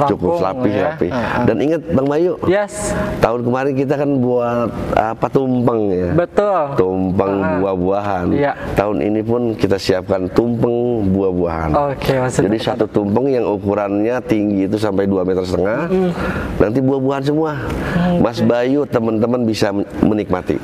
cukup 0.05 0.37
Rampung, 0.37 0.67
rapi 0.67 0.71
ya. 0.71 0.91
rapi. 0.91 1.09
Ah, 1.09 1.17
ah. 1.17 1.45
Dan 1.47 1.63
ingat 1.63 1.87
Bang 1.87 2.05
Bayu, 2.05 2.35
Yes, 2.45 2.91
tahun 3.21 3.47
kemarin 3.47 3.73
kita 3.73 3.95
kan 3.95 4.11
buat 4.19 4.69
apa 4.93 5.27
tumpeng 5.29 5.81
ya 5.89 6.11
betul. 6.13 6.75
tumpeng 6.75 7.35
Ah. 7.39 7.63
buah-buahan. 7.63 8.27
Iya. 8.35 8.53
Tahun 8.75 8.99
ini 8.99 9.23
pun 9.23 9.55
kita 9.55 9.79
siapkan 9.79 10.27
tumpeng 10.29 10.75
buah-buahan. 11.09 11.71
Oke, 11.95 12.19
maksudnya 12.19 12.51
Jadi 12.51 12.59
satu 12.59 12.85
tumpeng 12.87 13.31
yang 13.31 13.47
ukurannya 13.47 14.19
tinggi 14.21 14.67
itu 14.67 14.77
sampai 14.77 15.07
2 15.07 15.23
meter 15.23 15.47
setengah. 15.47 15.87
Nanti 16.59 16.79
buah-buahan 16.83 17.23
semua. 17.25 17.53
Mas 18.19 18.43
Bayu 18.43 18.83
teman-teman 18.85 19.47
bisa 19.47 19.71
men- 19.71 19.87
menikmati. 20.03 20.59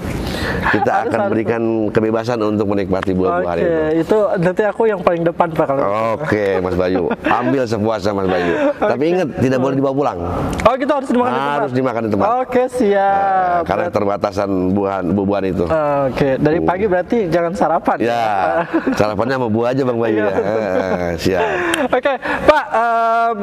Kita 0.65 0.91
Harus, 0.93 1.09
akan 1.11 1.19
harus. 1.21 1.31
berikan 1.31 1.63
kebebasan 1.89 2.39
untuk 2.41 2.67
menikmati 2.67 3.13
buah-buahan 3.13 3.57
Oke, 3.57 3.67
itu. 3.67 4.01
itu 4.03 4.19
nanti 4.39 4.63
aku 4.63 4.83
yang 4.85 5.01
paling 5.01 5.23
depan 5.23 5.49
Pak 5.49 5.67
kalau. 5.67 5.83
Oke, 6.15 6.47
Mas 6.59 6.75
Bayu. 6.75 7.03
Ambil 7.23 7.63
sepuasnya 7.65 8.13
Mas 8.13 8.27
Bayu. 8.27 8.53
Tapi 8.93 9.05
ingat 9.09 9.29
tidak 9.39 9.59
boleh 9.59 9.75
dibawa 9.75 9.95
pulang. 9.95 10.19
Oh, 10.63 10.75
gitu 10.75 10.93
harus 10.93 11.09
dimakan 11.09 11.31
di 11.31 11.39
tempat. 11.39 11.57
Harus 11.59 11.73
dimakan 11.73 12.01
di 12.01 12.11
tempat. 12.11 12.27
Oke, 12.41 12.63
siap. 12.69 13.61
Karena 13.65 13.87
terbatasan 13.89 14.51
buahan 14.73 15.05
buah-buahan 15.11 15.45
itu. 15.47 15.65
Oke, 16.09 16.29
dari 16.37 16.59
pagi 16.61 16.85
berarti 16.87 17.19
jangan 17.29 17.53
sarapan. 17.53 17.97
Ya, 17.99 18.25
sarapannya 18.99 19.37
sama 19.37 19.49
buah 19.49 19.69
aja 19.71 19.83
Bang 19.83 19.99
Bayu 19.99 20.15
Iya. 20.15 20.25
ya. 20.25 20.33
Eh, 20.33 21.11
siap. 21.17 21.43
Oke, 21.89 22.13
Pak, 22.21 22.65
em, 22.69 23.41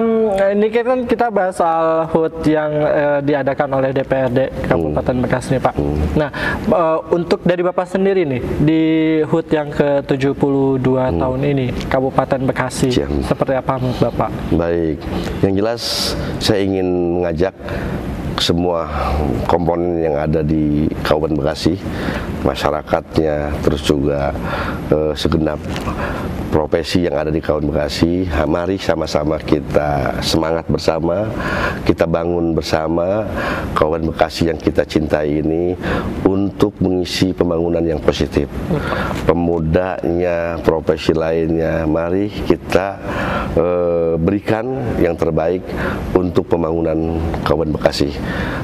ini 0.54 0.68
kan 0.70 1.00
kita 1.04 1.28
bahas 1.28 1.54
soal 1.54 2.06
HUT 2.08 2.46
yang 2.46 2.72
eh, 2.72 3.20
diadakan 3.22 3.70
oleh 3.74 3.90
DPRD 3.92 4.40
Kabupaten 4.66 5.08
Hmm. 5.10 5.18
Bekasi 5.20 5.48
nih, 5.52 5.62
Pak. 5.62 5.74
Nah, 6.16 6.30
eh, 6.80 7.00
untuk 7.12 7.44
dari 7.44 7.60
Bapak 7.60 7.86
sendiri 7.86 8.24
nih 8.24 8.42
di 8.60 8.82
HUT 9.24 9.48
yang 9.50 9.70
ke-72 9.70 10.80
tahun 11.14 11.42
ini 11.46 11.66
Kabupaten 11.86 12.40
Bekasi, 12.42 12.88
Hmm. 12.90 12.96
Siap. 12.96 13.10
seperti 13.28 13.54
apa 13.54 13.74
Bapak? 14.00 14.30
Baik. 14.52 14.98
Yang 15.42 15.54
jelas 15.56 15.82
saya 16.40 16.60
ingin 16.64 16.88
mengajak 17.20 17.54
semua 18.42 18.88
komponen 19.46 20.00
yang 20.00 20.16
ada 20.16 20.42
di 20.42 20.88
Kabupaten 21.04 21.38
Bekasi, 21.40 21.76
masyarakatnya, 22.44 23.52
terus 23.62 23.84
juga 23.84 24.32
eh, 24.90 25.14
segenap 25.14 25.60
profesi 26.50 27.06
yang 27.06 27.16
ada 27.16 27.30
di 27.30 27.40
Kabupaten 27.40 27.70
Bekasi. 27.70 28.26
Mari 28.50 28.82
sama-sama 28.82 29.38
kita 29.38 30.20
semangat 30.26 30.66
bersama, 30.66 31.30
kita 31.86 32.10
bangun 32.10 32.58
bersama 32.58 33.30
Kabupaten 33.78 34.10
Bekasi 34.10 34.50
yang 34.50 34.60
kita 34.60 34.84
cintai 34.84 35.40
ini 35.46 35.78
untuk 36.26 36.76
mengisi 36.82 37.32
pembangunan 37.32 37.86
yang 37.86 38.02
positif. 38.02 38.50
Pemudanya, 39.30 40.58
profesi 40.66 41.14
lainnya, 41.14 41.86
mari 41.86 42.34
kita 42.34 42.88
eh, 43.54 44.14
berikan 44.18 44.98
yang 44.98 45.14
terbaik 45.14 45.62
untuk 46.18 46.50
pembangunan 46.50 47.22
Kabupaten 47.46 47.74
Bekasi. 47.78 48.10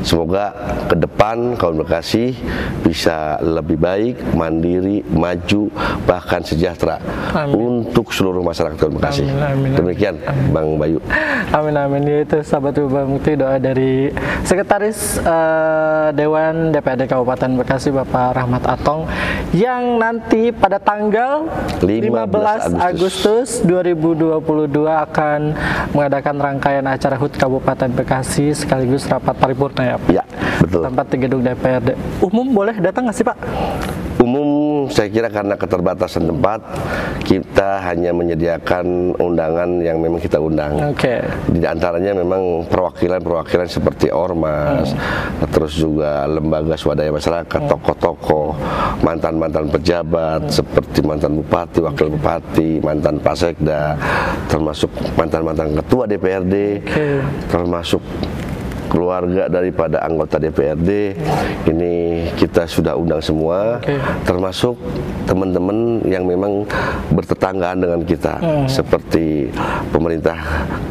Semoga 0.05 0.53
ke 0.85 0.95
depan 1.01 1.57
Kabupaten 1.57 1.81
Bekasi 1.81 2.37
bisa 2.85 3.41
lebih 3.41 3.81
baik, 3.81 4.21
mandiri, 4.37 5.01
maju, 5.09 5.73
bahkan 6.05 6.45
sejahtera 6.45 7.01
Amin. 7.33 7.81
untuk 7.81 8.13
seluruh 8.13 8.45
masyarakat 8.45 8.77
Kabupaten 8.77 9.01
Bekasi. 9.01 9.25
Amin, 9.25 9.41
amin, 9.41 9.49
amin. 9.49 9.71
Demikian 9.81 10.15
Bang 10.53 10.77
Bayu. 10.77 11.01
Amin 11.49 11.73
amin 11.73 12.03
Ya, 12.05 12.21
itu 12.21 12.37
sahabat 12.45 12.77
Ubah 12.77 13.09
Mukti 13.09 13.33
doa 13.33 13.57
dari 13.57 14.13
Sekretaris 14.45 15.17
eh, 15.17 16.07
Dewan 16.13 16.69
DPRD 16.69 17.09
Kabupaten 17.09 17.49
Bekasi 17.57 17.89
Bapak 17.89 18.37
Rahmat 18.37 18.61
Atong 18.69 19.09
yang 19.57 19.97
nanti 19.97 20.53
pada 20.53 20.77
tanggal 20.77 21.49
15, 21.81 22.13
15 22.13 22.77
Agustus 22.77 23.47
2022 23.65 24.37
akan 24.85 25.39
mengadakan 25.97 26.35
rangkaian 26.37 26.85
acara 26.85 27.17
HUT 27.17 27.33
Kabupaten 27.39 27.89
Bekasi 27.89 28.53
sekaligus 28.53 29.09
rapat 29.09 29.33
paripurna 29.33 29.54
ya 29.55 29.95
Pak. 29.97 30.09
Ya, 30.11 30.23
betul. 30.59 30.81
Tempat 30.85 31.05
di 31.09 31.17
gedung 31.17 31.41
DPRD. 31.41 31.89
Umum 32.21 32.47
boleh 32.51 32.75
datang 32.79 33.07
nggak 33.07 33.15
sih 33.15 33.25
Pak? 33.25 33.37
Umum 34.25 34.87
saya 34.89 35.11
kira 35.11 35.29
karena 35.29 35.53
keterbatasan 35.53 36.25
tempat, 36.25 36.57
kita 37.27 37.83
hanya 37.83 38.09
menyediakan 38.15 39.13
undangan 39.21 39.81
yang 39.83 40.01
memang 40.01 40.17
kita 40.17 40.41
undang. 40.41 40.81
Oke. 40.93 41.21
Di 41.51 41.61
antaranya 41.67 42.15
memang 42.15 42.65
perwakilan-perwakilan 42.65 43.69
seperti 43.69 44.09
ormas, 44.09 44.95
terus 45.53 45.77
juga 45.77 46.25
lembaga 46.25 46.73
swadaya 46.73 47.11
masyarakat, 47.13 47.61
tokoh-tokoh, 47.69 48.57
mantan-mantan 49.03 49.69
pejabat 49.69 50.47
seperti 50.49 51.05
mantan 51.05 51.37
bupati, 51.43 51.85
wakil 51.85 52.07
bupati, 52.17 52.81
mantan 52.81 53.21
pasekda, 53.21 53.93
termasuk 54.49 54.89
mantan-mantan 55.19 55.75
ketua 55.75 56.09
DPRD, 56.09 56.81
termasuk 57.51 58.01
keluarga 58.87 59.49
daripada 59.49 60.01
anggota 60.03 60.37
DPRD 60.37 60.89
ini 61.69 61.93
kita 62.37 62.69
sudah 62.69 62.93
undang 62.93 63.21
semua 63.21 63.81
Oke. 63.81 63.97
termasuk 64.23 64.77
teman-teman 65.25 66.05
yang 66.05 66.23
memang 66.23 66.63
bertetanggaan 67.09 67.81
dengan 67.81 68.01
kita 68.05 68.37
seperti 68.69 69.49
pemerintah 69.89 70.37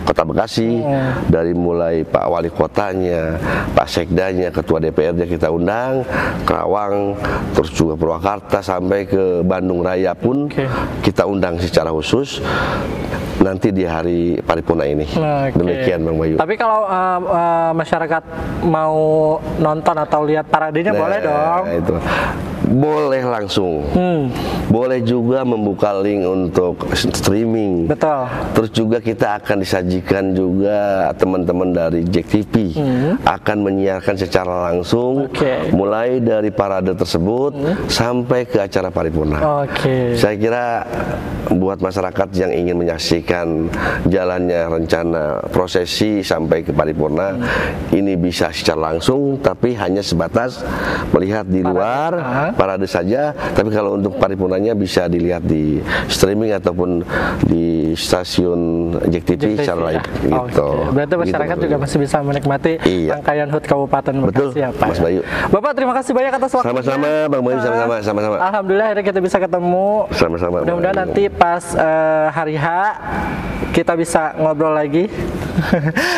Kota 0.04 0.22
Bekasi 0.26 0.82
dari 1.30 1.56
mulai 1.56 2.04
Pak 2.04 2.26
Wali 2.28 2.50
Kotanya, 2.52 3.40
Pak 3.72 3.88
Sekdanya, 3.88 4.52
Ketua 4.52 4.82
DPRD 4.82 5.26
kita 5.26 5.48
undang, 5.48 6.04
Kerawang, 6.44 7.16
terus 7.56 7.72
juga 7.72 7.96
Purwakarta 7.96 8.60
sampai 8.60 9.08
ke 9.08 9.40
Bandung 9.46 9.80
Raya 9.80 10.12
pun 10.12 10.50
Oke. 10.50 10.66
kita 11.00 11.24
undang 11.24 11.56
secara 11.56 11.88
khusus 11.94 12.42
nanti 13.44 13.68
di 13.70 13.84
hari 13.84 14.40
paripurna 14.40 14.88
ini. 14.88 15.04
Oke. 15.04 15.60
Demikian 15.60 16.00
Bang 16.00 16.16
Bayu. 16.16 16.40
Tapi 16.40 16.54
kalau 16.56 16.88
uh, 16.88 17.20
uh, 17.20 17.70
masyarakat 17.76 18.22
mau 18.64 18.96
nonton 19.60 19.96
atau 20.00 20.20
lihat 20.24 20.48
paradenya 20.48 20.96
boleh 20.96 21.18
Nah, 21.20 21.28
dong. 21.28 21.64
Itu. 21.68 21.94
Boleh 22.64 23.20
langsung. 23.20 23.84
Hmm, 23.92 24.32
Boleh 24.64 25.00
juga 25.00 25.44
membuka 25.44 25.92
link 25.94 26.24
untuk 26.24 26.80
streaming. 26.94 27.86
betul. 27.86 28.24
Terus 28.52 28.70
juga 28.72 28.98
kita 28.98 29.38
akan 29.38 29.60
disajikan 29.60 30.32
juga 30.32 30.76
teman-teman 31.14 31.70
dari 31.70 32.00
Jack 32.04 32.26
TV 32.28 32.72
akan 33.22 33.56
menyiarkan 33.60 34.16
secara 34.16 34.72
langsung 34.72 35.26
Hmm. 35.26 35.30
Oke. 35.30 35.54
mulai 35.70 36.18
dari 36.18 36.48
parade 36.48 36.92
tersebut 36.92 37.52
sampai 37.86 38.44
ke 38.44 38.58
acara 38.58 38.88
paripurna. 38.88 39.62
Oke. 39.62 40.16
Saya 40.16 40.34
kira 40.34 40.66
buat 41.46 41.78
masyarakat 41.78 42.28
yang 42.34 42.50
ingin 42.50 42.76
menyaksikan 42.76 43.68
jalannya 44.04 44.64
rencana 44.66 45.22
prosesi 45.46 46.20
sampai 46.20 46.64
ke 46.64 46.72
paripurna 46.72 47.36
ini 47.90 48.16
bisa 48.16 48.48
secara 48.48 48.90
langsung 48.90 49.36
tapi 49.38 49.76
hanya 49.76 50.00
sebatas 50.00 50.64
melihat 51.12 51.44
di 51.44 51.60
luar. 51.60 52.10
Parade 52.54 52.86
saja 52.86 53.34
tapi 53.52 53.70
kalau 53.70 53.96
untuk 53.96 54.16
paripurnanya 54.16 54.72
bisa 54.72 55.06
dilihat 55.06 55.42
di 55.42 55.82
streaming 56.06 56.54
ataupun 56.54 57.02
di 57.44 57.92
stasiun 57.94 58.60
Jack 59.08 59.24
TV 59.26 59.34
JTV 59.34 59.52
secara 59.60 59.80
ya? 59.80 59.86
live 59.90 60.06
gitu. 60.22 60.66
Oke. 60.66 60.92
Berarti 60.94 61.14
masyarakat 61.16 61.54
Gitu, 61.54 61.70
juga 61.70 61.76
Mas 61.78 61.94
masih 61.94 61.98
bisa 62.02 62.18
menikmati 62.26 62.72
Iya. 62.82 63.10
rangkaian 63.14 63.46
HUT 63.46 63.64
Kabupaten 63.64 64.14
Betul, 64.26 64.50
Bekasi 64.50 64.58
ya 64.58 64.68
Pak. 64.74 64.88
Mas 64.90 64.98
Bayu. 64.98 65.20
Bapak 65.54 65.72
terima 65.78 65.92
kasih 65.94 66.12
banyak 66.12 66.32
atas 66.34 66.50
waktunya. 66.50 66.70
Sama-sama, 66.74 67.10
Bang 67.30 67.42
Bayu, 67.46 67.58
sama-sama, 67.62 67.94
sama-sama. 68.02 68.36
Alhamdulillah 68.42 68.86
akhirnya 68.90 69.06
kita 69.06 69.20
bisa 69.22 69.36
ketemu. 69.38 69.86
Sama-sama, 70.10 70.56
Mudah-mudahan 70.66 70.96
nanti 70.98 71.22
pas 71.30 71.62
eh, 71.78 72.26
hari 72.34 72.56
H 72.58 72.66
kita 73.74 73.98
bisa 73.98 74.30
ngobrol 74.38 74.70
lagi 74.70 75.10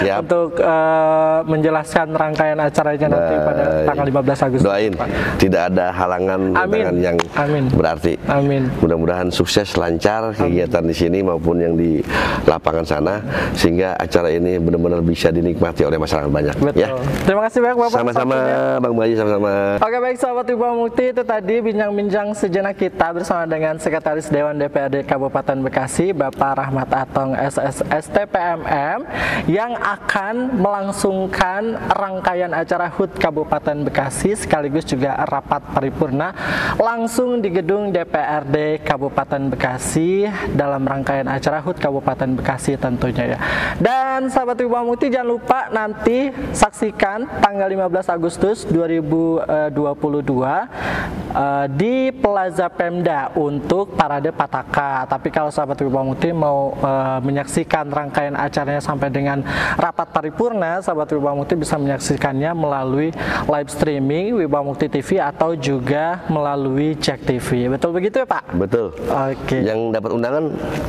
Siap. 0.05 0.19
untuk 0.29 0.61
eh, 0.61 1.38
menjelaskan 1.49 2.12
rangkaian 2.12 2.59
acaranya 2.61 3.09
nanti 3.09 3.35
pada 3.40 3.64
tanggal 3.88 4.07
15 4.12 4.47
Agustus. 4.47 4.66
Doain 4.69 4.92
tidak 5.40 5.62
ada 5.73 5.87
halangan 5.92 6.40
Amin. 6.53 7.01
yang 7.01 7.16
Amin. 7.33 7.64
berarti. 7.73 8.21
Amin. 8.29 8.69
Mudah-mudahan 8.81 9.33
sukses 9.33 9.73
lancar 9.81 10.37
kegiatan 10.37 10.85
di 10.85 10.92
sini 10.92 11.25
maupun 11.25 11.57
yang 11.61 11.75
di 11.81 12.05
lapangan 12.45 12.85
sana 12.85 13.14
sehingga 13.57 13.97
acara 13.97 14.29
ini 14.29 14.61
benar-benar 14.61 15.01
bisa 15.01 15.33
dinikmati 15.33 15.88
oleh 15.88 15.97
masyarakat 15.97 16.29
banyak 16.29 16.57
Betul. 16.61 16.77
ya. 16.77 16.88
Terima 17.25 17.42
kasih 17.49 17.59
banyak 17.64 17.79
Bapak. 17.81 17.99
Sama-sama. 18.05 18.37
Bang 18.77 18.95
Bayu 18.97 19.14
sama-sama. 19.16 19.81
Oke 19.81 19.97
baik 19.97 20.16
sahabat 20.21 20.47
Ibu 20.53 20.64
Mukti 20.77 21.05
itu 21.16 21.23
tadi 21.25 21.57
bincang-bincang 21.64 22.37
sejenak 22.37 22.77
kita 22.77 23.16
bersama 23.16 23.49
dengan 23.49 23.81
Sekretaris 23.81 24.29
Dewan 24.29 24.61
DPRD 24.61 25.09
Kabupaten 25.09 25.57
Bekasi 25.64 26.12
Bapak 26.12 26.61
Rahmat 26.61 26.88
Atong 26.92 27.33
SSSTPMM 27.47 28.99
yang 29.47 29.73
akan 29.79 30.59
melangsungkan 30.59 31.79
rangkaian 31.95 32.51
acara 32.51 32.91
HUT 32.91 33.15
Kabupaten 33.19 33.87
Bekasi 33.87 34.35
sekaligus 34.35 34.85
juga 34.87 35.15
rapat 35.27 35.63
paripurna 35.71 36.35
langsung 36.77 37.39
di 37.39 37.55
gedung 37.55 37.95
DPRD 37.95 38.83
Kabupaten 38.83 39.53
Bekasi 39.53 40.27
dalam 40.55 40.83
rangkaian 40.83 41.27
acara 41.31 41.63
HUT 41.63 41.79
Kabupaten 41.79 42.35
Bekasi 42.39 42.75
tentunya 42.81 43.37
ya. 43.37 43.39
Dan 43.79 44.29
sahabat 44.33 44.59
Ibu 44.61 44.73
Mukti 44.87 45.13
jangan 45.13 45.29
lupa 45.29 45.69
nanti 45.71 46.33
saksikan 46.53 47.43
tanggal 47.43 47.69
15 47.69 48.17
Agustus 48.17 48.65
2022 48.69 49.73
eh, 49.73 51.67
di 51.75 51.95
Plaza 52.15 52.67
Pemda 52.73 53.31
untuk 53.37 53.95
parade 53.95 54.33
Pataka. 54.33 55.05
Tapi 55.07 55.29
kalau 55.29 55.51
sahabat 55.53 55.81
Wibawa 55.83 56.15
Mukti 56.15 56.31
mau 56.33 56.73
eh, 56.77 57.19
menyaksikan 57.37 57.92
rangkaian 57.92 58.33
acaranya 58.33 58.81
sampai 58.81 59.12
dengan 59.12 59.44
rapat 59.77 60.09
paripurna, 60.09 60.81
sahabat 60.81 61.12
Wibawa 61.12 61.44
Mukti 61.44 61.53
bisa 61.53 61.77
menyaksikannya 61.77 62.57
melalui 62.57 63.12
live 63.44 63.68
streaming 63.68 64.40
Wibawa 64.40 64.72
Mukti 64.72 64.88
TV 64.88 65.20
atau 65.20 65.53
juga 65.53 66.25
melalui 66.33 66.96
Jack 66.96 67.29
TV. 67.29 67.68
Betul 67.68 67.92
begitu 67.92 68.25
ya 68.25 68.27
Pak? 68.27 68.57
Betul. 68.57 68.96
Oke. 68.96 69.61
Yang 69.61 70.01
dapat 70.01 70.11
undangan 70.16 70.44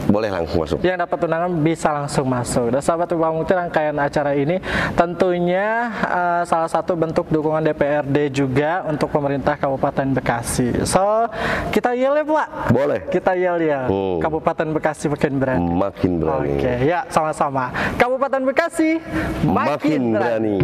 boleh 0.08 0.30
langsung 0.32 0.64
masuk. 0.64 0.80
yang 0.88 0.96
dapat 0.96 1.20
undangan 1.28 1.52
bisa 1.60 1.90
langsung 1.92 2.26
masuk. 2.32 2.72
Dan 2.72 2.80
sahabat 2.80 3.12
Ubah 3.12 3.36
Mukti 3.36 3.52
rangkaian 3.52 4.00
acara 4.00 4.32
ini 4.32 4.64
tentunya 4.96 5.92
eh, 6.08 6.42
salah 6.48 6.72
satu 6.72 6.96
bentuk 6.96 7.28
dukungan 7.28 7.60
DPRD 7.60 8.32
juga 8.32 8.88
untuk 8.88 9.12
pemerintah 9.12 9.60
Kabupaten 9.60 10.16
Bekasi. 10.16 10.88
So 10.88 11.28
kita 11.76 11.92
yel 11.92 12.16
ya 12.16 12.24
Pak. 12.24 12.48
Boleh. 12.72 13.00
Kita 13.12 13.36
yel 13.36 13.60
ya. 13.68 13.92
Hmm. 13.92 14.24
Kabupaten 14.24 14.72
Bekasi 14.72 15.12
makin 15.12 15.34
berani. 15.36 15.68
Makin 15.76 16.12
berani. 16.24 16.37
Oke 16.44 16.74
ya 16.86 17.06
sama-sama. 17.10 17.72
Kabupaten 17.98 18.42
Bekasi 18.46 19.02
makin, 19.46 19.74
Makin 19.74 20.02
berani. 20.14 20.58